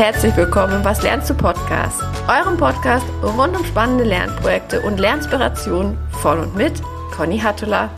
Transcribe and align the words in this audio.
herzlich 0.00 0.34
willkommen 0.34 0.76
im 0.76 0.84
Was 0.86 1.02
lernst 1.02 1.28
du 1.28 1.34
Podcast, 1.34 2.02
eurem 2.26 2.56
Podcast 2.56 3.04
rund 3.22 3.54
um 3.54 3.62
spannende 3.66 4.02
Lernprojekte 4.04 4.80
und 4.80 4.98
Lernspirationen 4.98 5.98
von 6.22 6.40
und 6.40 6.56
mit 6.56 6.72
Conny 7.14 7.38
Hattula. 7.38 7.90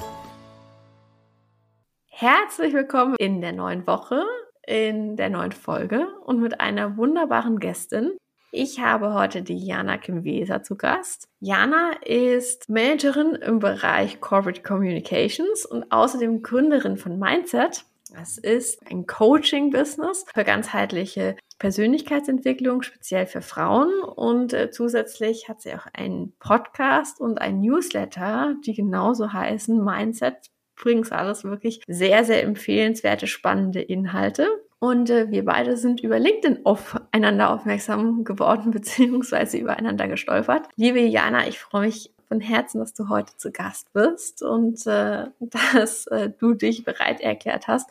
Herzlich 2.09 2.75
willkommen 2.75 3.15
in 3.21 3.41
der 3.41 3.53
neuen 3.53 3.87
Woche, 3.87 4.25
in 4.67 5.17
der 5.17 5.31
neuen 5.31 5.53
Folge 5.53 6.09
und 6.27 6.41
mit 6.41 6.61
einer 6.61 6.97
wunderbaren 6.97 7.61
Gästin. 7.61 8.11
Ich 8.51 8.81
habe 8.81 9.15
heute 9.15 9.43
die 9.43 9.65
Jana 9.65 9.97
Kim 9.97 10.25
Weser 10.25 10.65
zu 10.65 10.75
Gast. 10.75 11.29
Jana 11.39 11.93
ist 12.05 12.69
Managerin 12.69 13.37
im 13.37 13.61
Bereich 13.61 14.21
Corporate 14.21 14.63
Communications 14.63 15.65
und 15.65 15.93
außerdem 15.93 16.43
Gründerin 16.43 16.97
von 16.97 17.21
Mindset. 17.21 17.85
Das 18.13 18.37
ist 18.37 18.79
ein 18.91 19.07
Coaching-Business 19.07 20.27
für 20.35 20.45
ganzheitliche 20.45 21.37
Persönlichkeitsentwicklung, 21.59 22.83
speziell 22.83 23.27
für 23.27 23.41
Frauen. 23.41 24.03
Und 24.03 24.53
äh, 24.53 24.71
zusätzlich 24.71 25.49
hat 25.49 25.63
sie 25.63 25.75
auch 25.75 25.87
einen 25.95 26.33
Podcast 26.39 27.21
und 27.21 27.41
ein 27.41 27.61
Newsletter, 27.61 28.55
die 28.67 28.75
genauso 28.75 29.33
heißen 29.33 29.83
Mindset. 29.83 30.51
Übrigens 30.79 31.13
alles 31.13 31.45
wirklich 31.45 31.81
sehr, 31.87 32.25
sehr 32.25 32.43
empfehlenswerte, 32.43 33.27
spannende 33.27 33.81
Inhalte. 33.81 34.47
Und 34.79 35.09
äh, 35.11 35.31
wir 35.31 35.45
beide 35.45 35.77
sind 35.77 36.01
über 36.01 36.19
LinkedIn 36.19 36.67
aufeinander 36.67 37.51
aufmerksam 37.51 38.25
geworden, 38.25 38.71
beziehungsweise 38.73 39.57
übereinander 39.57 40.09
gestolpert. 40.09 40.69
Liebe 40.77 41.01
Jana, 41.01 41.47
ich 41.47 41.61
freue 41.61 41.87
mich 41.87 42.13
von 42.33 42.41
Herzen, 42.41 42.79
dass 42.79 42.95
du 42.95 43.11
heute 43.11 43.37
zu 43.37 43.53
Gast 43.53 43.93
bist 43.93 44.43
und 44.43 44.87
äh, 44.87 45.27
dass 45.41 46.07
äh, 46.07 46.31
du 46.31 46.55
dich 46.55 46.83
bereit 46.83 47.21
erklärt 47.21 47.69
hast, 47.69 47.91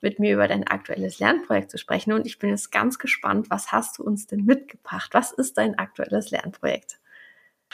mit 0.00 0.20
mir 0.20 0.34
über 0.34 0.46
dein 0.46 0.64
aktuelles 0.64 1.18
Lernprojekt 1.18 1.72
zu 1.72 1.78
sprechen. 1.78 2.12
Und 2.12 2.24
ich 2.24 2.38
bin 2.38 2.50
jetzt 2.50 2.70
ganz 2.70 3.00
gespannt, 3.00 3.50
was 3.50 3.72
hast 3.72 3.98
du 3.98 4.04
uns 4.04 4.28
denn 4.28 4.44
mitgebracht? 4.44 5.10
Was 5.12 5.32
ist 5.32 5.58
dein 5.58 5.76
aktuelles 5.76 6.30
Lernprojekt? 6.30 7.00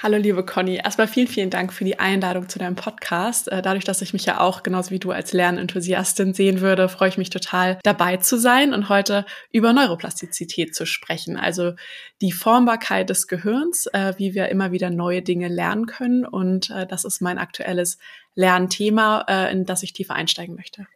Hallo 0.02 0.18
liebe 0.18 0.44
Conny, 0.44 0.76
erstmal 0.76 1.08
vielen, 1.08 1.26
vielen 1.26 1.48
Dank 1.48 1.72
für 1.72 1.84
die 1.86 1.98
Einladung 1.98 2.50
zu 2.50 2.58
deinem 2.58 2.74
Podcast. 2.74 3.48
Äh, 3.48 3.62
dadurch, 3.62 3.84
dass 3.84 4.02
ich 4.02 4.12
mich 4.12 4.26
ja 4.26 4.40
auch 4.40 4.62
genauso 4.62 4.90
wie 4.90 4.98
du 4.98 5.10
als 5.10 5.32
Lernenthusiastin 5.32 6.34
sehen 6.34 6.60
würde, 6.60 6.90
freue 6.90 7.08
ich 7.08 7.16
mich 7.16 7.30
total 7.30 7.78
dabei 7.82 8.18
zu 8.18 8.38
sein 8.38 8.74
und 8.74 8.90
heute 8.90 9.24
über 9.52 9.72
Neuroplastizität 9.72 10.74
zu 10.74 10.84
sprechen. 10.84 11.38
Also 11.38 11.72
die 12.20 12.32
Formbarkeit 12.32 13.08
des 13.08 13.26
Gehirns, 13.26 13.86
äh, 13.86 14.12
wie 14.18 14.34
wir 14.34 14.50
immer 14.50 14.70
wieder 14.70 14.90
neue 14.90 15.22
Dinge 15.22 15.48
lernen 15.48 15.86
können. 15.86 16.26
Und 16.26 16.68
äh, 16.68 16.86
das 16.86 17.06
ist 17.06 17.22
mein 17.22 17.38
aktuelles 17.38 17.96
Lernthema, 18.34 19.22
in 19.50 19.64
das 19.64 19.82
ich 19.82 19.94
tiefer 19.94 20.14
einsteigen 20.14 20.56
möchte. 20.56 20.86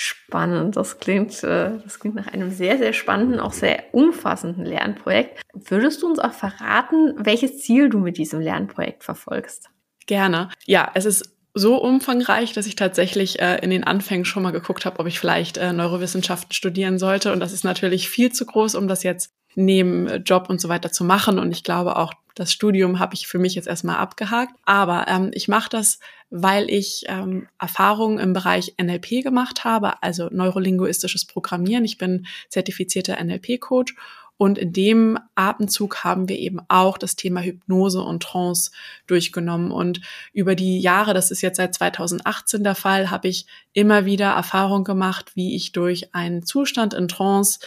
Spannend. 0.00 0.76
Das 0.76 1.00
klingt, 1.00 1.42
äh, 1.42 1.72
das 1.82 1.98
klingt 1.98 2.14
nach 2.14 2.28
einem 2.28 2.52
sehr, 2.52 2.78
sehr 2.78 2.92
spannenden, 2.92 3.40
auch 3.40 3.52
sehr 3.52 3.82
umfassenden 3.90 4.64
Lernprojekt. 4.64 5.40
Würdest 5.52 6.02
du 6.02 6.06
uns 6.06 6.20
auch 6.20 6.30
verraten, 6.30 7.14
welches 7.16 7.58
Ziel 7.58 7.88
du 7.88 7.98
mit 7.98 8.16
diesem 8.16 8.38
Lernprojekt 8.38 9.02
verfolgst? 9.02 9.70
Gerne. 10.06 10.50
Ja, 10.66 10.88
es 10.94 11.04
ist 11.04 11.36
so 11.52 11.82
umfangreich, 11.82 12.52
dass 12.52 12.68
ich 12.68 12.76
tatsächlich 12.76 13.40
äh, 13.40 13.56
in 13.56 13.70
den 13.70 13.82
Anfängen 13.82 14.24
schon 14.24 14.44
mal 14.44 14.52
geguckt 14.52 14.86
habe, 14.86 15.00
ob 15.00 15.08
ich 15.08 15.18
vielleicht 15.18 15.56
äh, 15.56 15.72
Neurowissenschaften 15.72 16.52
studieren 16.52 17.00
sollte. 17.00 17.32
Und 17.32 17.40
das 17.40 17.52
ist 17.52 17.64
natürlich 17.64 18.08
viel 18.08 18.30
zu 18.30 18.46
groß, 18.46 18.76
um 18.76 18.86
das 18.86 19.02
jetzt 19.02 19.32
neben 19.56 20.22
Job 20.22 20.48
und 20.48 20.60
so 20.60 20.68
weiter 20.68 20.92
zu 20.92 21.02
machen. 21.02 21.40
Und 21.40 21.50
ich 21.50 21.64
glaube 21.64 21.96
auch, 21.96 22.12
das 22.38 22.52
Studium 22.52 23.00
habe 23.00 23.14
ich 23.14 23.26
für 23.26 23.40
mich 23.40 23.56
jetzt 23.56 23.66
erstmal 23.66 23.96
abgehakt. 23.96 24.54
Aber 24.64 25.06
ähm, 25.08 25.32
ich 25.34 25.48
mache 25.48 25.68
das, 25.70 25.98
weil 26.30 26.70
ich 26.70 27.04
ähm, 27.08 27.48
Erfahrungen 27.58 28.20
im 28.20 28.32
Bereich 28.32 28.74
NLP 28.80 29.24
gemacht 29.24 29.64
habe, 29.64 30.00
also 30.04 30.28
neurolinguistisches 30.30 31.24
Programmieren. 31.24 31.84
Ich 31.84 31.98
bin 31.98 32.26
zertifizierter 32.48 33.22
NLP-Coach 33.22 33.96
und 34.36 34.56
in 34.56 34.72
dem 34.72 35.18
Atemzug 35.34 36.04
haben 36.04 36.28
wir 36.28 36.38
eben 36.38 36.60
auch 36.68 36.96
das 36.96 37.16
Thema 37.16 37.40
Hypnose 37.40 38.00
und 38.02 38.22
Trance 38.22 38.70
durchgenommen. 39.08 39.72
Und 39.72 40.00
über 40.32 40.54
die 40.54 40.78
Jahre, 40.78 41.14
das 41.14 41.32
ist 41.32 41.42
jetzt 41.42 41.56
seit 41.56 41.74
2018 41.74 42.62
der 42.62 42.76
Fall, 42.76 43.10
habe 43.10 43.26
ich 43.26 43.46
immer 43.72 44.04
wieder 44.04 44.30
Erfahrung 44.30 44.84
gemacht, 44.84 45.32
wie 45.34 45.56
ich 45.56 45.72
durch 45.72 46.14
einen 46.14 46.44
Zustand 46.44 46.94
in 46.94 47.08
Trance 47.08 47.58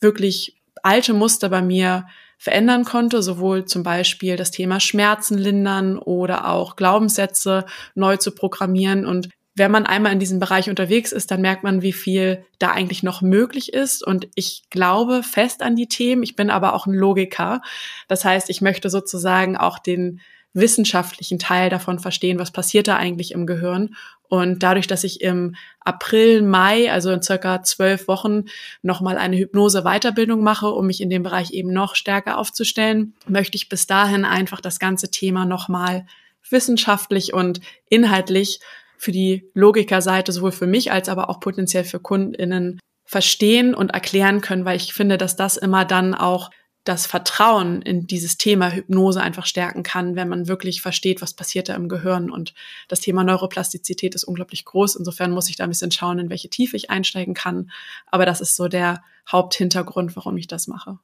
wirklich 0.00 0.56
alte 0.82 1.14
Muster 1.14 1.48
bei 1.48 1.62
mir 1.62 2.08
verändern 2.38 2.84
konnte, 2.84 3.22
sowohl 3.22 3.64
zum 3.64 3.82
Beispiel 3.82 4.36
das 4.36 4.50
Thema 4.50 4.80
Schmerzen 4.80 5.38
lindern 5.38 5.98
oder 5.98 6.48
auch 6.48 6.76
Glaubenssätze 6.76 7.64
neu 7.94 8.16
zu 8.16 8.32
programmieren. 8.32 9.06
Und 9.06 9.28
wenn 9.54 9.70
man 9.70 9.86
einmal 9.86 10.12
in 10.12 10.18
diesem 10.18 10.38
Bereich 10.38 10.68
unterwegs 10.68 11.12
ist, 11.12 11.30
dann 11.30 11.40
merkt 11.40 11.64
man, 11.64 11.80
wie 11.80 11.94
viel 11.94 12.44
da 12.58 12.72
eigentlich 12.72 13.02
noch 13.02 13.22
möglich 13.22 13.72
ist. 13.72 14.06
Und 14.06 14.28
ich 14.34 14.64
glaube 14.68 15.22
fest 15.22 15.62
an 15.62 15.76
die 15.76 15.88
Themen. 15.88 16.22
Ich 16.22 16.36
bin 16.36 16.50
aber 16.50 16.74
auch 16.74 16.86
ein 16.86 16.92
Logiker. 16.92 17.62
Das 18.06 18.24
heißt, 18.24 18.50
ich 18.50 18.60
möchte 18.60 18.90
sozusagen 18.90 19.56
auch 19.56 19.78
den 19.78 20.20
wissenschaftlichen 20.56 21.38
Teil 21.38 21.70
davon 21.70 21.98
verstehen, 21.98 22.38
was 22.38 22.50
passiert 22.50 22.88
da 22.88 22.96
eigentlich 22.96 23.32
im 23.32 23.46
Gehirn. 23.46 23.94
Und 24.28 24.62
dadurch, 24.62 24.88
dass 24.88 25.04
ich 25.04 25.20
im 25.20 25.54
April, 25.80 26.42
Mai, 26.42 26.90
also 26.90 27.12
in 27.12 27.22
circa 27.22 27.62
zwölf 27.62 28.08
Wochen, 28.08 28.46
nochmal 28.82 29.18
eine 29.18 29.36
Hypnose-Weiterbildung 29.36 30.42
mache, 30.42 30.68
um 30.68 30.86
mich 30.86 31.00
in 31.00 31.10
dem 31.10 31.22
Bereich 31.22 31.52
eben 31.52 31.72
noch 31.72 31.94
stärker 31.94 32.38
aufzustellen, 32.38 33.14
möchte 33.28 33.56
ich 33.56 33.68
bis 33.68 33.86
dahin 33.86 34.24
einfach 34.24 34.60
das 34.60 34.80
ganze 34.80 35.10
Thema 35.10 35.44
nochmal 35.44 36.06
wissenschaftlich 36.50 37.34
und 37.34 37.60
inhaltlich 37.88 38.60
für 38.96 39.12
die 39.12 39.48
Logikerseite 39.54 40.32
sowohl 40.32 40.52
für 40.52 40.66
mich 40.66 40.90
als 40.90 41.08
aber 41.08 41.28
auch 41.28 41.38
potenziell 41.38 41.84
für 41.84 42.00
KundInnen 42.00 42.80
verstehen 43.04 43.74
und 43.74 43.92
erklären 43.92 44.40
können, 44.40 44.64
weil 44.64 44.76
ich 44.76 44.92
finde, 44.92 45.18
dass 45.18 45.36
das 45.36 45.56
immer 45.56 45.84
dann 45.84 46.14
auch 46.14 46.50
das 46.86 47.04
Vertrauen 47.04 47.82
in 47.82 48.06
dieses 48.06 48.38
Thema 48.38 48.70
Hypnose 48.70 49.20
einfach 49.20 49.44
stärken 49.44 49.82
kann, 49.82 50.14
wenn 50.14 50.28
man 50.28 50.46
wirklich 50.46 50.80
versteht, 50.80 51.20
was 51.20 51.34
passiert 51.34 51.68
da 51.68 51.74
im 51.74 51.88
Gehirn. 51.88 52.30
Und 52.30 52.54
das 52.86 53.00
Thema 53.00 53.24
Neuroplastizität 53.24 54.14
ist 54.14 54.22
unglaublich 54.22 54.64
groß. 54.64 54.94
Insofern 54.94 55.32
muss 55.32 55.50
ich 55.50 55.56
da 55.56 55.64
ein 55.64 55.70
bisschen 55.70 55.90
schauen, 55.90 56.20
in 56.20 56.30
welche 56.30 56.48
Tiefe 56.48 56.76
ich 56.76 56.88
einsteigen 56.88 57.34
kann. 57.34 57.72
Aber 58.06 58.24
das 58.24 58.40
ist 58.40 58.54
so 58.54 58.68
der 58.68 59.02
Haupthintergrund, 59.30 60.14
warum 60.14 60.36
ich 60.36 60.46
das 60.46 60.68
mache. 60.68 60.98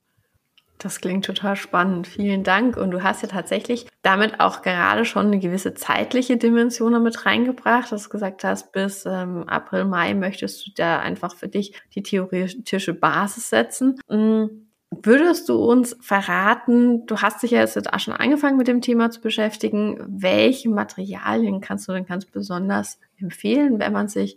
Das 0.78 1.00
klingt 1.00 1.24
total 1.24 1.56
spannend. 1.56 2.06
Vielen 2.06 2.44
Dank. 2.44 2.76
Und 2.76 2.92
du 2.92 3.02
hast 3.02 3.22
ja 3.22 3.28
tatsächlich 3.28 3.88
damit 4.02 4.38
auch 4.38 4.62
gerade 4.62 5.04
schon 5.04 5.26
eine 5.26 5.40
gewisse 5.40 5.74
zeitliche 5.74 6.36
Dimension 6.36 6.92
damit 6.92 7.26
reingebracht, 7.26 7.90
dass 7.90 8.04
du 8.04 8.08
gesagt 8.08 8.44
hast, 8.44 8.70
bis 8.70 9.04
ähm, 9.04 9.48
April, 9.48 9.84
Mai 9.84 10.14
möchtest 10.14 10.64
du 10.64 10.70
da 10.76 11.00
einfach 11.00 11.34
für 11.34 11.48
dich 11.48 11.74
die 11.96 12.04
theoretische 12.04 12.94
Basis 12.94 13.50
setzen. 13.50 14.00
Mhm 14.08 14.68
Würdest 15.02 15.48
du 15.48 15.54
uns 15.56 15.96
verraten, 16.00 17.06
du 17.06 17.18
hast 17.18 17.42
dich 17.42 17.52
ja 17.52 17.60
jetzt 17.60 17.92
auch 17.92 17.98
schon 17.98 18.12
angefangen 18.12 18.58
mit 18.58 18.68
dem 18.68 18.82
Thema 18.82 19.10
zu 19.10 19.20
beschäftigen, 19.20 19.98
welche 20.06 20.68
Materialien 20.68 21.62
kannst 21.62 21.88
du 21.88 21.92
denn 21.92 22.04
ganz 22.04 22.26
besonders 22.26 22.98
empfehlen, 23.18 23.78
wenn 23.78 23.92
man 23.92 24.08
sich 24.08 24.36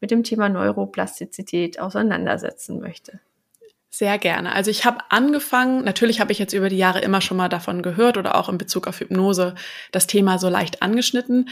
mit 0.00 0.10
dem 0.10 0.24
Thema 0.24 0.48
Neuroplastizität 0.48 1.78
auseinandersetzen 1.78 2.80
möchte? 2.80 3.20
Sehr 3.90 4.18
gerne. 4.18 4.52
Also 4.52 4.70
ich 4.70 4.84
habe 4.84 4.98
angefangen, 5.10 5.84
natürlich 5.84 6.20
habe 6.20 6.32
ich 6.32 6.38
jetzt 6.38 6.54
über 6.54 6.68
die 6.68 6.78
Jahre 6.78 7.00
immer 7.00 7.20
schon 7.20 7.36
mal 7.36 7.50
davon 7.50 7.82
gehört 7.82 8.16
oder 8.16 8.34
auch 8.34 8.48
in 8.48 8.58
Bezug 8.58 8.88
auf 8.88 8.98
Hypnose 8.98 9.54
das 9.92 10.06
Thema 10.06 10.38
so 10.38 10.48
leicht 10.48 10.82
angeschnitten. 10.82 11.48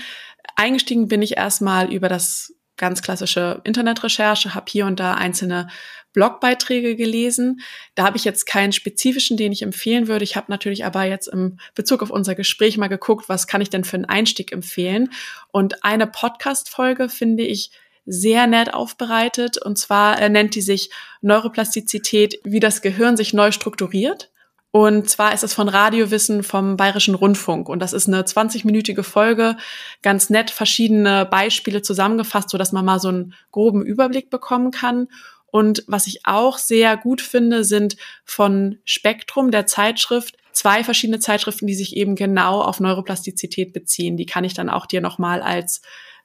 Eingestiegen 0.57 1.07
bin 1.07 1.23
ich 1.23 1.37
erstmal 1.37 1.93
über 1.93 2.09
das 2.09 2.55
ganz 2.79 3.03
klassische 3.03 3.61
Internetrecherche, 3.65 4.55
habe 4.55 4.65
hier 4.69 4.87
und 4.87 4.99
da 4.99 5.15
einzelne 5.15 5.69
Blogbeiträge 6.13 6.97
gelesen. 6.97 7.61
Da 7.95 8.05
habe 8.05 8.17
ich 8.17 8.25
jetzt 8.25 8.47
keinen 8.47 8.73
spezifischen, 8.73 9.37
den 9.37 9.53
ich 9.53 9.63
empfehlen 9.63 10.09
würde. 10.09 10.25
Ich 10.25 10.37
habe 10.37 10.51
natürlich 10.51 10.85
aber 10.85 11.05
jetzt 11.05 11.29
im 11.29 11.59
Bezug 11.75 12.03
auf 12.03 12.11
unser 12.11 12.35
Gespräch 12.35 12.77
mal 12.79 12.89
geguckt, 12.89 13.29
was 13.29 13.47
kann 13.47 13.61
ich 13.61 13.71
denn 13.71 13.85
für 13.85 13.97
einen 13.97 14.07
Einstieg 14.07 14.53
empfehlen. 14.53 15.11
Und 15.53 15.85
eine 15.85 16.07
Podcast-Folge 16.07 17.09
finde 17.09 17.45
ich 17.45 17.71
sehr 18.07 18.47
nett 18.47 18.75
aufbereitet. 18.75 19.59
Und 19.59 19.79
zwar 19.79 20.21
äh, 20.21 20.29
nennt 20.29 20.55
die 20.55 20.63
sich 20.63 20.91
Neuroplastizität, 21.21 22.41
wie 22.45 22.61
das 22.61 22.83
Gehirn 22.83 23.17
sich 23.17 23.33
neu 23.33 23.53
strukturiert. 23.53 24.31
Und 24.73 25.11
zwar 25.11 25.35
ist 25.35 25.43
es 25.43 25.53
von 25.53 25.69
Radiowissen 25.69 26.45
vom 26.45 26.77
Bayerischen 26.77 27.17
Rundfunk. 27.17 27.69
Und 27.69 27.81
das 27.81 27.93
ist 27.93 28.07
eine 28.07 28.23
20-minütige 28.23 29.03
Folge, 29.03 29.57
ganz 30.03 30.31
nett 30.31 30.51
verschiedene 30.51 31.27
Beispiele 31.27 31.83
zusammengefasst, 31.83 32.51
so 32.51 32.59
dass 32.59 32.71
man 32.71 32.85
mal 32.85 33.01
so 33.01 33.09
einen 33.09 33.35
groben 33.51 33.85
Überblick 33.85 34.31
bekommen 34.31 34.71
kann. 34.71 35.09
Und 35.53 35.85
was 35.87 36.07
ich 36.07 36.21
auch 36.25 36.59
sehr 36.59 36.97
gut 36.97 37.21
finde, 37.21 37.65
sind 37.65 37.97
von 38.25 38.79
Spektrum 38.85 39.51
der 39.51 39.67
Zeitschrift 39.67 40.37
zwei 40.53 40.85
verschiedene 40.85 41.21
Zeitschriften, 41.21 41.67
die 41.67 41.75
sich 41.75 41.97
eben 41.97 42.17
genau 42.17 42.61
auf 42.61 42.81
Neuroplastizität 42.81 43.73
beziehen. 43.73 44.17
Die 44.17 44.27
kann 44.27 44.45
ich 44.45 44.55
dann 44.55 44.69
auch 44.69 44.87
dir 44.87 45.01
nochmal 45.01 45.43
als 45.43 45.81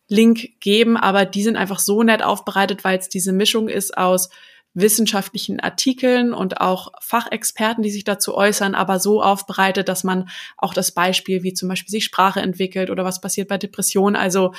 Link 0.08 0.60
geben, 0.60 0.98
aber 0.98 1.26
die 1.26 1.44
sind 1.44 1.56
einfach 1.56 1.80
so 1.80 2.04
nett 2.04 2.22
aufbereitet, 2.22 2.84
weil 2.84 2.98
es 2.98 3.10
diese 3.10 3.32
Mischung 3.32 3.70
ist 3.70 3.98
aus 3.98 4.30
wissenschaftlichen 4.74 5.62
Artikeln 5.62 6.34
und 6.34 6.60
auch 6.60 6.92
Fachexperten, 7.00 7.82
die 7.82 7.90
sich 7.90 8.04
dazu 8.04 8.36
äußern, 8.36 8.76
aber 8.76 9.00
so 9.00 9.24
aufbereitet, 9.24 9.88
dass 9.88 10.04
man 10.04 10.30
auch 10.58 10.74
das 10.74 10.92
Beispiel, 10.92 11.44
wie 11.44 11.54
zum 11.54 11.70
Beispiel 11.70 11.92
sich 11.92 12.04
Sprache 12.04 12.42
entwickelt 12.42 12.90
oder 12.90 13.06
was 13.06 13.22
passiert 13.22 13.48
bei 13.48 13.58
Depressionen, 13.58 14.18
also 14.18 14.54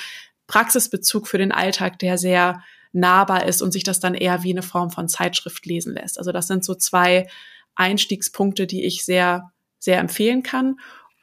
Praxisbezug 0.47 1.27
für 1.27 1.37
den 1.37 1.51
Alltag, 1.51 1.99
der 1.99 2.17
sehr 2.17 2.63
nahbar 2.97 3.45
ist 3.45 3.61
und 3.61 3.71
sich 3.71 3.83
das 3.83 3.99
dann 3.99 4.15
eher 4.15 4.43
wie 4.43 4.51
eine 4.51 4.63
Form 4.63 4.89
von 4.89 5.07
Zeitschrift 5.07 5.65
lesen 5.65 5.93
lässt. 5.93 6.17
Also 6.17 6.31
das 6.31 6.47
sind 6.47 6.65
so 6.65 6.75
zwei 6.75 7.27
Einstiegspunkte, 7.75 8.67
die 8.67 8.85
ich 8.85 9.05
sehr, 9.05 9.51
sehr 9.79 9.99
empfehlen 9.99 10.43
kann. 10.43 10.79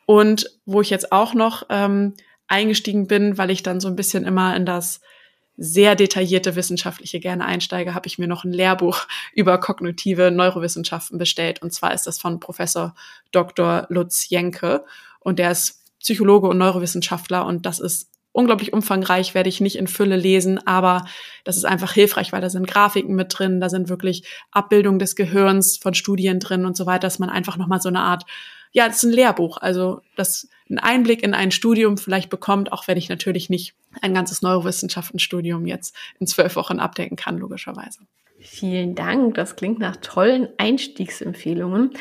Und 0.07 0.51
wo 0.67 0.81
ich 0.81 0.91
jetzt 0.91 1.13
auch 1.13 1.35
noch 1.35 1.67
ähm, 1.71 2.15
eingestiegen 2.47 3.07
bin, 3.07 3.39
weil 3.39 3.51
ich 3.51 3.63
dann 3.63 3.81
so 3.81 3.89
ein 3.89 3.97
bisschen 3.97 4.25
immer 4.25 4.55
in 4.55 4.67
das 4.67 5.01
sehr 5.57 5.95
detaillierte 5.95 6.57
wissenschaftliche 6.57 7.21
gerne 7.21 7.45
einsteige, 7.45 7.95
habe 7.95 8.07
ich 8.07 8.19
mir 8.19 8.27
noch 8.27 8.45
ein 8.45 8.53
Lehrbuch 8.53 9.07
über 9.35 9.59
kognitive 9.59 10.31
Neurowissenschaften 10.31 11.19
bestellt. 11.19 11.63
Und 11.63 11.73
zwar 11.73 11.95
ist 11.95 12.07
das 12.07 12.19
von 12.19 12.41
Professor 12.41 12.95
Dr. 13.33 13.87
Lutz 13.89 14.29
Jenke. 14.29 14.85
Und 15.21 15.39
der 15.39 15.51
ist 15.51 15.83
Psychologe 16.01 16.49
und 16.49 16.59
Neurowissenschaftler. 16.59 17.47
Und 17.47 17.67
das 17.67 17.81
ist 17.81 18.11
unglaublich 18.35 18.73
umfangreich, 18.73 19.33
werde 19.35 19.49
ich 19.49 19.61
nicht 19.61 19.77
in 19.77 19.87
Fülle 19.87 20.17
lesen, 20.17 20.59
aber 20.67 21.07
das 21.45 21.57
ist 21.57 21.65
einfach 21.65 21.93
hilfreich, 21.93 22.33
weil 22.33 22.41
da 22.41 22.51
sind 22.51 22.67
Grafiken 22.67 23.15
mit 23.15 23.39
drin, 23.39 23.61
da 23.61 23.69
sind 23.69 23.89
wirklich 23.89 24.25
Abbildungen 24.51 24.99
des 24.99 25.15
Gehirns 25.15 25.79
von 25.79 25.95
Studien 25.95 26.41
drin 26.41 26.67
und 26.67 26.77
so 26.77 26.85
weiter, 26.85 27.07
dass 27.07 27.21
man 27.21 27.31
einfach 27.31 27.57
nochmal 27.57 27.81
so 27.81 27.89
eine 27.89 28.01
Art, 28.01 28.25
ja, 28.73 28.89
das 28.89 28.97
ist 28.97 29.05
ein 29.05 29.13
Lehrbuch, 29.13 29.59
also 29.59 30.01
das 30.17 30.49
einen 30.69 30.81
Einblick 30.81 31.23
in 31.23 31.33
ein 31.33 31.53
Studium 31.53 31.97
vielleicht 31.97 32.29
bekommt, 32.29 32.73
auch 32.73 32.89
wenn 32.89 32.99
ich 32.99 33.09
natürlich 33.09 33.51
nicht 33.51 33.75
ein 34.03 34.15
ganzes 34.15 34.43
Neurowissenschaftenstudium 34.43 35.65
jetzt 35.67 35.95
in 36.19 36.27
zwölf 36.27 36.57
Wochen 36.57 36.81
abdecken 36.81 37.17
kann, 37.17 37.39
logischerweise. 37.39 38.01
Vielen 38.47 38.95
Dank. 38.95 39.37
Das 39.37 39.57
klingt 39.57 39.79
nach 39.79 39.97
tollen 39.97 40.49
Einstiegsempfehlungen, 40.59 41.93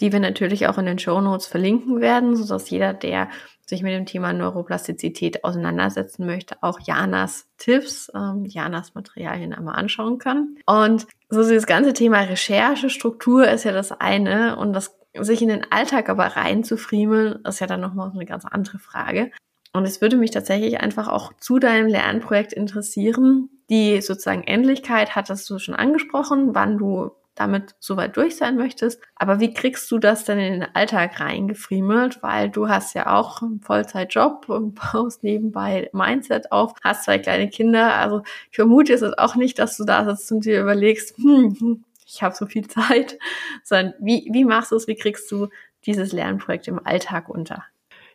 die 0.00 0.12
wir 0.12 0.20
natürlich 0.20 0.66
auch 0.66 0.78
in 0.78 0.86
den 0.86 0.98
Show 0.98 1.20
Notes 1.20 1.46
verlinken 1.46 2.00
werden, 2.00 2.36
sodass 2.36 2.70
jeder, 2.70 2.94
der 2.94 3.28
sich 3.66 3.82
mit 3.82 3.92
dem 3.92 4.06
Thema 4.06 4.32
Neuroplastizität 4.32 5.44
auseinandersetzen 5.44 6.24
möchte, 6.24 6.56
auch 6.62 6.80
Janas 6.80 7.48
Tipps, 7.58 8.10
ähm, 8.14 8.46
Janas 8.46 8.94
Materialien 8.94 9.52
einmal 9.52 9.76
anschauen 9.76 10.18
kann. 10.18 10.56
Und 10.64 11.06
so 11.28 11.48
das 11.48 11.66
ganze 11.66 11.92
Thema 11.92 12.20
Recherche, 12.20 12.88
Struktur 12.88 13.46
ist 13.46 13.64
ja 13.64 13.72
das 13.72 13.92
eine 13.92 14.56
und 14.56 14.72
das 14.72 14.96
sich 15.18 15.42
in 15.42 15.48
den 15.48 15.70
Alltag 15.70 16.08
aber 16.08 16.24
reinzufriemeln, 16.28 17.44
ist 17.44 17.60
ja 17.60 17.66
dann 17.66 17.80
nochmal 17.80 18.10
eine 18.10 18.24
ganz 18.24 18.46
andere 18.46 18.78
Frage. 18.78 19.30
Und 19.72 19.84
es 19.84 20.00
würde 20.00 20.16
mich 20.16 20.30
tatsächlich 20.30 20.80
einfach 20.80 21.08
auch 21.08 21.32
zu 21.38 21.58
deinem 21.58 21.88
Lernprojekt 21.88 22.52
interessieren. 22.54 23.50
Die 23.70 24.00
sozusagen 24.02 24.42
Endlichkeit 24.42 25.14
hattest 25.14 25.48
du 25.48 25.58
schon 25.58 25.74
angesprochen, 25.76 26.54
wann 26.54 26.76
du 26.76 27.12
damit 27.36 27.74
soweit 27.78 28.16
durch 28.16 28.36
sein 28.36 28.56
möchtest. 28.56 29.00
Aber 29.14 29.40
wie 29.40 29.54
kriegst 29.54 29.90
du 29.90 29.98
das 29.98 30.24
denn 30.24 30.38
in 30.38 30.60
den 30.60 30.74
Alltag 30.74 31.20
reingefriemelt? 31.20 32.22
Weil 32.22 32.50
du 32.50 32.68
hast 32.68 32.94
ja 32.94 33.16
auch 33.16 33.40
einen 33.40 33.60
Vollzeitjob 33.60 34.48
und 34.48 34.74
baust 34.92 35.22
nebenbei 35.22 35.88
Mindset 35.92 36.52
auf, 36.52 36.74
hast 36.82 37.04
zwei 37.04 37.18
kleine 37.18 37.48
Kinder. 37.48 37.94
Also 37.94 38.22
ich 38.50 38.56
vermute 38.56 38.92
es 38.92 39.02
ist 39.02 39.18
auch 39.18 39.36
nicht, 39.36 39.58
dass 39.58 39.76
du 39.76 39.84
da 39.84 40.04
sitzt 40.04 40.30
und 40.32 40.44
dir 40.44 40.60
überlegst, 40.60 41.16
hm, 41.16 41.84
ich 42.04 42.22
habe 42.22 42.34
so 42.34 42.46
viel 42.46 42.66
Zeit, 42.68 43.18
sondern 43.62 43.94
wie, 44.00 44.28
wie 44.32 44.44
machst 44.44 44.72
du 44.72 44.76
es, 44.76 44.86
wie 44.86 44.96
kriegst 44.96 45.30
du 45.30 45.48
dieses 45.86 46.12
Lernprojekt 46.12 46.68
im 46.68 46.84
Alltag 46.84 47.28
unter? 47.28 47.64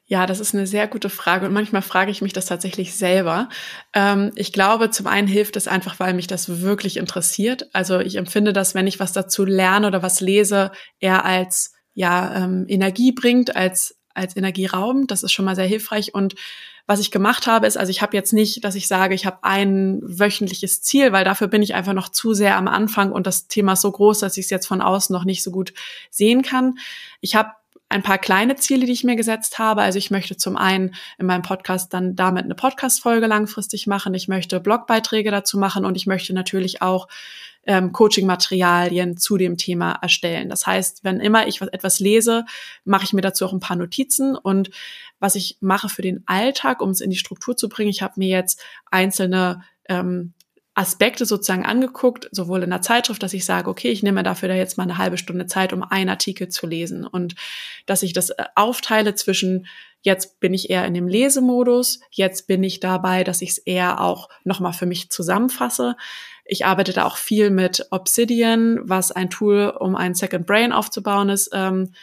Ja, 0.07 0.27
das 0.27 0.39
ist 0.39 0.53
eine 0.53 0.67
sehr 0.67 0.87
gute 0.87 1.09
Frage 1.09 1.47
und 1.47 1.53
manchmal 1.53 1.81
frage 1.81 2.11
ich 2.11 2.21
mich 2.21 2.31
das 2.31 2.45
tatsächlich 2.45 2.93
selber. 2.93 3.49
Ähm, 3.93 4.31
ich 4.35 4.53
glaube, 4.53 4.91
zum 4.91 5.07
einen 5.07 5.27
hilft 5.27 5.55
es 5.55 5.67
einfach, 5.67 5.99
weil 5.99 6.13
mich 6.13 6.27
das 6.27 6.61
wirklich 6.61 6.97
interessiert. 6.97 7.67
Also 7.73 7.99
ich 7.99 8.15
empfinde 8.17 8.53
das, 8.53 8.75
wenn 8.75 8.85
ich 8.85 8.99
was 8.99 9.13
dazu 9.13 9.45
lerne 9.45 9.87
oder 9.87 10.03
was 10.03 10.21
lese, 10.21 10.71
eher 10.99 11.25
als 11.25 11.73
ja 11.95 12.35
ähm, 12.43 12.65
Energie 12.67 13.13
bringt, 13.13 13.55
als 13.55 13.97
als 14.13 14.35
Energieraum. 14.37 15.07
Das 15.07 15.23
ist 15.23 15.31
schon 15.31 15.45
mal 15.45 15.55
sehr 15.55 15.65
hilfreich 15.65 16.13
und 16.13 16.35
was 16.87 16.99
ich 16.99 17.09
gemacht 17.09 17.47
habe, 17.47 17.65
ist, 17.65 17.77
also 17.77 17.89
ich 17.89 18.03
habe 18.03 18.15
jetzt 18.15 18.31
nicht, 18.31 18.63
dass 18.63 18.75
ich 18.75 18.87
sage, 18.87 19.15
ich 19.15 19.25
habe 19.25 19.39
ein 19.41 20.01
wöchentliches 20.03 20.83
Ziel, 20.83 21.11
weil 21.11 21.25
dafür 21.25 21.47
bin 21.47 21.63
ich 21.63 21.73
einfach 21.73 21.93
noch 21.93 22.09
zu 22.09 22.35
sehr 22.35 22.57
am 22.57 22.67
Anfang 22.67 23.11
und 23.11 23.25
das 23.25 23.47
Thema 23.47 23.73
ist 23.73 23.81
so 23.81 23.91
groß, 23.91 24.19
dass 24.19 24.37
ich 24.37 24.45
es 24.45 24.51
jetzt 24.51 24.67
von 24.67 24.81
außen 24.81 25.11
noch 25.11 25.25
nicht 25.25 25.41
so 25.41 25.49
gut 25.49 25.73
sehen 26.11 26.43
kann. 26.43 26.77
Ich 27.21 27.35
habe 27.35 27.49
ein 27.89 28.03
paar 28.03 28.17
kleine 28.17 28.55
Ziele, 28.55 28.85
die 28.85 28.91
ich 28.91 29.03
mir 29.03 29.15
gesetzt 29.15 29.59
habe. 29.59 29.81
Also 29.81 29.97
ich 29.99 30.11
möchte 30.11 30.37
zum 30.37 30.57
einen 30.57 30.95
in 31.17 31.27
meinem 31.27 31.43
Podcast 31.43 31.93
dann 31.93 32.15
damit 32.15 32.45
eine 32.45 32.55
Podcast-Folge 32.55 33.27
langfristig 33.27 33.87
machen. 33.87 34.13
Ich 34.13 34.27
möchte 34.27 34.59
Blogbeiträge 34.59 35.31
dazu 35.31 35.57
machen 35.57 35.85
und 35.85 35.95
ich 35.95 36.07
möchte 36.07 36.33
natürlich 36.33 36.81
auch 36.81 37.07
ähm, 37.67 37.91
Coaching-Materialien 37.91 39.17
zu 39.17 39.37
dem 39.37 39.57
Thema 39.57 39.93
erstellen. 40.01 40.49
Das 40.49 40.65
heißt, 40.65 41.03
wenn 41.03 41.19
immer 41.19 41.47
ich 41.47 41.61
etwas 41.61 41.99
lese, 41.99 42.45
mache 42.83 43.05
ich 43.05 43.13
mir 43.13 43.21
dazu 43.21 43.45
auch 43.45 43.53
ein 43.53 43.59
paar 43.59 43.77
Notizen 43.77 44.35
und 44.35 44.69
was 45.19 45.35
ich 45.35 45.57
mache 45.61 45.89
für 45.89 46.01
den 46.01 46.23
Alltag, 46.27 46.81
um 46.81 46.89
es 46.89 47.01
in 47.01 47.09
die 47.09 47.17
Struktur 47.17 47.55
zu 47.57 47.69
bringen. 47.69 47.89
Ich 47.89 48.01
habe 48.01 48.13
mir 48.17 48.29
jetzt 48.29 48.63
einzelne 48.91 49.63
ähm, 49.89 50.33
Aspekte 50.75 51.25
sozusagen 51.25 51.65
angeguckt, 51.65 52.27
sowohl 52.31 52.61
in 52.61 52.69
der 52.69 52.81
Zeitschrift, 52.81 53.23
dass 53.23 53.33
ich 53.33 53.45
sage, 53.45 53.69
okay, 53.69 53.89
ich 53.89 54.03
nehme 54.03 54.23
dafür 54.23 54.49
da 54.49 54.55
jetzt 54.55 54.77
mal 54.77 54.83
eine 54.83 54.97
halbe 54.97 55.17
Stunde 55.17 55.47
Zeit, 55.47 55.71
um 55.71 55.81
einen 55.83 56.09
Artikel 56.09 56.49
zu 56.49 56.67
lesen 56.67 57.07
und 57.07 57.35
dass 57.85 58.03
ich 58.03 58.11
das 58.13 58.31
äh, 58.31 58.43
aufteile 58.55 59.15
zwischen 59.15 59.67
jetzt 60.01 60.39
bin 60.39 60.53
ich 60.53 60.69
eher 60.69 60.85
in 60.85 60.93
dem 60.93 61.07
Lesemodus, 61.07 61.99
jetzt 62.11 62.45
bin 62.45 62.63
ich 62.63 62.79
dabei, 62.79 63.23
dass 63.23 63.41
ich 63.41 63.51
es 63.51 63.57
eher 63.57 64.01
auch 64.01 64.29
nochmal 64.43 64.73
für 64.73 64.85
mich 64.85 65.09
zusammenfasse. 65.09 65.95
Ich 66.43 66.65
arbeite 66.65 66.93
da 66.93 67.05
auch 67.05 67.17
viel 67.17 67.49
mit 67.49 67.87
Obsidian, 67.89 68.79
was 68.83 69.11
ein 69.11 69.31
Tool, 69.31 69.73
um 69.79 69.95
ein 69.95 70.13
Second 70.13 70.45
Brain 70.45 70.73
aufzubauen 70.73 71.29
ist, 71.29 71.49
ähm, 71.53 71.93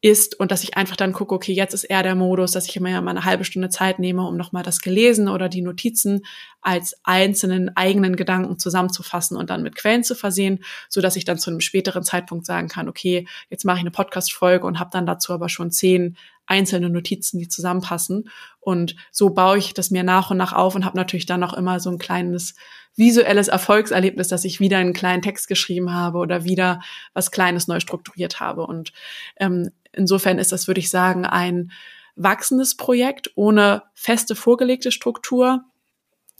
ist 0.00 0.38
und 0.38 0.52
dass 0.52 0.62
ich 0.62 0.76
einfach 0.76 0.94
dann 0.94 1.12
gucke, 1.12 1.34
okay, 1.34 1.52
jetzt 1.52 1.74
ist 1.74 1.82
eher 1.82 2.04
der 2.04 2.14
Modus, 2.14 2.52
dass 2.52 2.68
ich 2.68 2.76
immer 2.76 3.00
mal 3.00 3.10
eine 3.10 3.24
halbe 3.24 3.44
Stunde 3.44 3.68
Zeit 3.68 3.98
nehme, 3.98 4.26
um 4.26 4.36
nochmal 4.36 4.62
das 4.62 4.80
Gelesen 4.80 5.28
oder 5.28 5.48
die 5.48 5.62
Notizen 5.62 6.24
als 6.60 6.94
einzelnen 7.02 7.76
eigenen 7.76 8.14
Gedanken 8.14 8.58
zusammenzufassen 8.58 9.36
und 9.36 9.50
dann 9.50 9.62
mit 9.62 9.74
Quellen 9.74 10.04
zu 10.04 10.14
versehen, 10.14 10.62
so 10.88 11.00
dass 11.00 11.16
ich 11.16 11.24
dann 11.24 11.38
zu 11.38 11.50
einem 11.50 11.60
späteren 11.60 12.04
Zeitpunkt 12.04 12.46
sagen 12.46 12.68
kann, 12.68 12.88
okay, 12.88 13.26
jetzt 13.50 13.64
mache 13.64 13.78
ich 13.78 13.82
eine 13.82 13.90
Podcast-Folge 13.90 14.66
und 14.66 14.78
habe 14.78 14.90
dann 14.92 15.06
dazu 15.06 15.32
aber 15.32 15.48
schon 15.48 15.72
zehn 15.72 16.16
einzelne 16.46 16.90
Notizen, 16.90 17.38
die 17.38 17.48
zusammenpassen. 17.48 18.30
Und 18.60 18.96
so 19.10 19.30
baue 19.30 19.58
ich 19.58 19.74
das 19.74 19.90
mir 19.90 20.02
nach 20.02 20.30
und 20.30 20.36
nach 20.36 20.52
auf 20.52 20.74
und 20.74 20.84
habe 20.84 20.96
natürlich 20.96 21.26
dann 21.26 21.42
auch 21.42 21.52
immer 21.54 21.80
so 21.80 21.90
ein 21.90 21.98
kleines 21.98 22.54
visuelles 22.98 23.48
Erfolgserlebnis, 23.48 24.28
dass 24.28 24.44
ich 24.44 24.60
wieder 24.60 24.78
einen 24.78 24.92
kleinen 24.92 25.22
Text 25.22 25.48
geschrieben 25.48 25.94
habe 25.94 26.18
oder 26.18 26.44
wieder 26.44 26.80
was 27.14 27.30
Kleines 27.30 27.68
neu 27.68 27.80
strukturiert 27.80 28.40
habe. 28.40 28.66
Und 28.66 28.92
ähm, 29.38 29.70
insofern 29.92 30.38
ist 30.38 30.52
das, 30.52 30.66
würde 30.66 30.80
ich 30.80 30.90
sagen, 30.90 31.24
ein 31.24 31.70
wachsendes 32.16 32.76
Projekt 32.76 33.30
ohne 33.36 33.84
feste 33.94 34.34
vorgelegte 34.34 34.90
Struktur. 34.90 35.64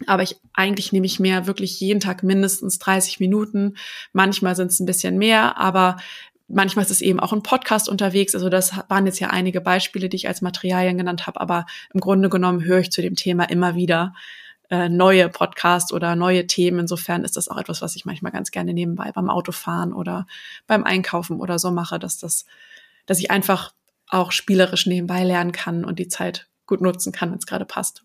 Aber 0.07 0.23
ich, 0.23 0.37
eigentlich 0.53 0.93
nehme 0.93 1.07
ich 1.07 1.21
mir 1.21 1.47
wirklich 1.47 1.79
jeden 1.81 2.01
Tag 2.01 2.23
mindestens 2.23 2.79
30 2.79 3.21
Minuten. 3.21 3.77
Manchmal 4.13 4.57
sind 4.57 4.73
es 4.73 4.81
ein 4.81 4.87
bisschen 4.87 5.17
mehr, 5.17 5.57
aber 5.59 5.97
manchmal 6.49 6.85
ist 6.85 6.91
es 6.91 7.03
eben 7.03 7.21
auch 7.21 7.33
ein 7.33 7.43
Podcast 7.43 7.89
unterwegs. 7.89 8.35
Also 8.35 8.49
das 8.49 8.73
waren 8.89 9.07
jetzt 9.07 9.21
ja 9.21 9.31
einige 9.31 9.61
Beispiele, 9.61 10.09
die 10.09 10.17
ich 10.17 10.29
als 10.29 10.43
Materialien 10.43 10.99
genannt 10.99 11.27
habe. 11.29 11.41
Aber 11.41 11.67
im 11.95 12.01
Grunde 12.01 12.29
genommen 12.29 12.65
höre 12.65 12.81
ich 12.81 12.91
zu 12.91 13.03
dem 13.03 13.15
Thema 13.15 13.45
immer 13.45 13.77
wieder 13.77 14.15
äh, 14.71 14.89
neue 14.89 15.29
Podcasts 15.29 15.93
oder 15.93 16.15
neue 16.15 16.47
Themen. 16.47 16.81
Insofern 16.81 17.25
ist 17.25 17.37
das 17.37 17.49
auch 17.49 17.59
etwas, 17.59 17.83
was 17.83 17.97
ich 17.97 18.05
manchmal 18.05 18.33
ganz 18.33 18.51
gerne 18.51 18.75
nebenbei 18.75 19.13
beim 19.13 19.31
Autofahren 19.31 19.93
oder 19.93 20.27
beim 20.67 20.85
Einkaufen 20.85 21.41
oder 21.41 21.59
so 21.59 21.71
mache, 21.71 21.99
dass 21.99 22.19
das, 22.19 22.45
dass 23.07 23.19
ich 23.19 23.31
einfach 23.31 23.73
auch 24.09 24.33
spielerisch 24.33 24.87
nebenbei 24.87 25.25
lernen 25.25 25.53
kann 25.53 25.85
und 25.85 25.99
die 25.99 26.09
Zeit 26.09 26.49
gut 26.67 26.81
nutzen 26.81 27.13
kann, 27.13 27.31
wenn 27.31 27.39
es 27.39 27.47
gerade 27.47 27.65
passt. 27.65 28.05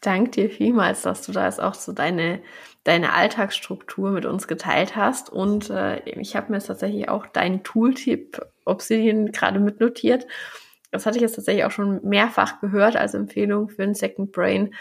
Dank 0.00 0.32
dir 0.32 0.50
vielmals, 0.50 1.02
dass 1.02 1.22
du 1.24 1.32
da 1.32 1.46
jetzt 1.46 1.60
auch 1.60 1.74
so 1.74 1.92
deine, 1.92 2.40
deine 2.82 3.12
Alltagsstruktur 3.12 4.10
mit 4.10 4.26
uns 4.26 4.48
geteilt 4.48 4.96
hast. 4.96 5.30
Und 5.30 5.70
äh, 5.70 6.00
ich 6.20 6.34
habe 6.34 6.50
mir 6.50 6.58
jetzt 6.58 6.66
tatsächlich 6.66 7.08
auch 7.08 7.26
deinen 7.26 7.62
Tooltip 7.62 8.44
Obsidian 8.64 9.30
gerade 9.30 9.60
mitnotiert. 9.60 10.26
Das 10.92 11.06
hatte 11.06 11.16
ich 11.16 11.22
jetzt 11.22 11.34
tatsächlich 11.34 11.64
auch 11.64 11.70
schon 11.70 12.00
mehrfach 12.04 12.60
gehört 12.60 12.96
als 12.96 13.14
Empfehlung 13.14 13.68
für 13.68 13.82
ein 13.82 13.94
Second 13.94 14.30
Brain. 14.30 14.74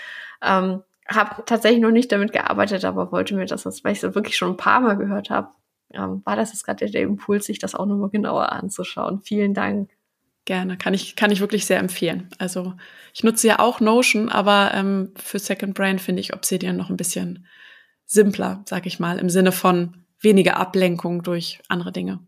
Ähm, 0.43 0.83
habe 1.07 1.43
tatsächlich 1.45 1.81
noch 1.81 1.91
nicht 1.91 2.11
damit 2.11 2.31
gearbeitet, 2.33 2.85
aber 2.85 3.11
wollte 3.11 3.35
mir 3.35 3.45
das, 3.45 3.65
weil 3.83 3.93
ich 3.93 4.03
es 4.03 4.15
wirklich 4.15 4.37
schon 4.37 4.51
ein 4.51 4.57
paar 4.57 4.81
Mal 4.81 4.97
gehört 4.97 5.29
habe, 5.29 5.49
ähm, 5.93 6.21
war 6.25 6.35
das 6.35 6.51
jetzt 6.51 6.65
gerade 6.65 6.89
der 6.89 7.01
Impuls, 7.01 7.45
sich 7.45 7.59
das 7.59 7.75
auch 7.75 7.85
nochmal 7.85 8.09
genauer 8.09 8.51
anzuschauen. 8.51 9.21
Vielen 9.21 9.53
Dank. 9.53 9.89
Gerne, 10.45 10.77
kann 10.77 10.93
ich, 10.93 11.15
kann 11.15 11.31
ich 11.31 11.39
wirklich 11.39 11.65
sehr 11.65 11.79
empfehlen. 11.79 12.29
Also 12.39 12.73
ich 13.13 13.23
nutze 13.23 13.47
ja 13.47 13.59
auch 13.59 13.79
Notion, 13.79 14.29
aber 14.29 14.71
ähm, 14.73 15.13
für 15.15 15.39
Second 15.39 15.75
Brain 15.75 15.99
finde 15.99 16.21
ich 16.21 16.33
Obsidian 16.33 16.77
noch 16.77 16.89
ein 16.89 16.97
bisschen 16.97 17.45
simpler, 18.05 18.63
sag 18.67 18.85
ich 18.85 18.99
mal, 18.99 19.19
im 19.19 19.29
Sinne 19.29 19.51
von 19.51 20.03
weniger 20.19 20.57
Ablenkung 20.57 21.23
durch 21.23 21.61
andere 21.67 21.91
Dinge. 21.91 22.19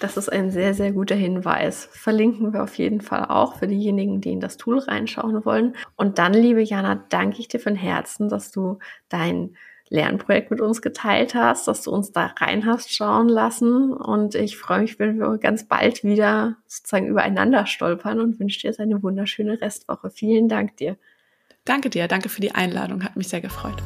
Das 0.00 0.16
ist 0.16 0.28
ein 0.28 0.50
sehr, 0.50 0.74
sehr 0.74 0.92
guter 0.92 1.14
Hinweis. 1.14 1.88
Verlinken 1.92 2.52
wir 2.52 2.62
auf 2.62 2.76
jeden 2.76 3.00
Fall 3.00 3.26
auch 3.26 3.56
für 3.56 3.66
diejenigen, 3.66 4.20
die 4.20 4.32
in 4.32 4.40
das 4.40 4.56
Tool 4.56 4.78
reinschauen 4.78 5.44
wollen. 5.44 5.76
Und 5.96 6.18
dann, 6.18 6.34
liebe 6.34 6.62
Jana, 6.62 7.04
danke 7.08 7.40
ich 7.40 7.48
dir 7.48 7.60
von 7.60 7.76
Herzen, 7.76 8.28
dass 8.28 8.50
du 8.50 8.78
dein 9.08 9.56
Lernprojekt 9.88 10.50
mit 10.50 10.60
uns 10.60 10.82
geteilt 10.82 11.34
hast, 11.34 11.68
dass 11.68 11.82
du 11.82 11.90
uns 11.90 12.10
da 12.12 12.32
rein 12.38 12.66
hast 12.66 12.92
schauen 12.92 13.28
lassen. 13.28 13.92
Und 13.92 14.34
ich 14.34 14.56
freue 14.56 14.80
mich, 14.80 14.98
wenn 14.98 15.18
wir 15.18 15.38
ganz 15.38 15.66
bald 15.68 16.02
wieder 16.04 16.56
sozusagen 16.66 17.06
übereinander 17.06 17.66
stolpern 17.66 18.20
und 18.20 18.40
wünsche 18.40 18.60
dir 18.60 18.68
jetzt 18.68 18.80
eine 18.80 19.02
wunderschöne 19.02 19.60
Restwoche. 19.60 20.10
Vielen 20.10 20.48
Dank 20.48 20.76
dir. 20.76 20.96
Danke 21.64 21.88
dir, 21.88 22.08
danke 22.08 22.28
für 22.28 22.42
die 22.42 22.54
Einladung, 22.54 23.04
hat 23.04 23.16
mich 23.16 23.28
sehr 23.28 23.40
gefreut. 23.40 23.82